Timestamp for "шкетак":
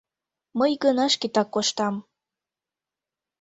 1.13-1.47